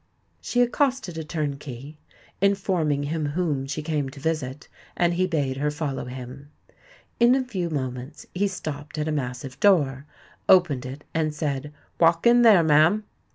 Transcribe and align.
She 0.41 0.61
accosted 0.63 1.15
a 1.19 1.23
turnkey, 1.23 1.99
informing 2.41 3.03
him 3.03 3.27
whom 3.27 3.67
she 3.67 3.83
came 3.83 4.09
to 4.09 4.19
visit; 4.19 4.67
and 4.97 5.13
he 5.13 5.27
bade 5.27 5.57
her 5.57 5.69
follow 5.69 6.05
him. 6.05 6.49
In 7.19 7.35
a 7.35 7.43
few 7.43 7.69
moments 7.69 8.25
he 8.33 8.47
stopped 8.47 8.97
at 8.97 9.07
a 9.07 9.11
massive 9.11 9.59
door, 9.59 10.07
opened 10.49 10.87
it, 10.87 11.03
and 11.13 11.35
said, 11.35 11.71
"Walk 11.99 12.25
in 12.25 12.41
there, 12.41 12.63
ma'am." 12.63 13.03